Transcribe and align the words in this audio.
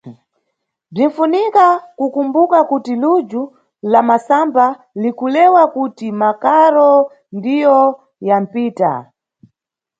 Bzinʼfunika 0.93 1.65
kukumbuka 1.97 2.59
kuti 2.69 2.93
lujhu 3.03 3.41
la 3.91 3.99
masamba 4.09 4.65
likulewa 5.01 5.63
kuti 5.73 6.07
makaro 6.21 6.91
ndiyo 7.37 7.77
yamʼpita. 8.27 8.89